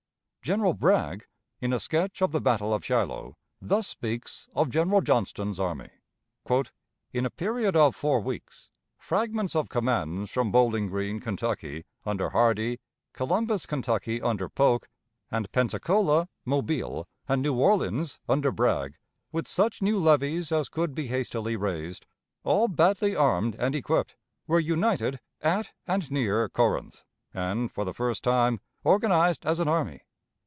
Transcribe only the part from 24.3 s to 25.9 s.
were united at